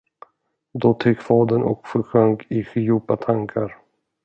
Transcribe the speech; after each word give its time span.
Då 0.73 0.93
teg 0.93 1.21
fadern 1.21 1.61
och 1.63 1.87
försjönk 1.87 2.51
i 2.51 2.65
djupa 2.75 3.15
tankar. 3.17 3.77